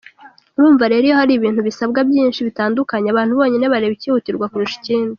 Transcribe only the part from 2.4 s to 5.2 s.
bitandukanye, abantu nyine bareba icyihutirwa kurusha ikindi.